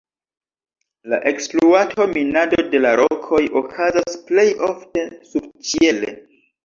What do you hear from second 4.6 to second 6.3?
ofte subĉiele.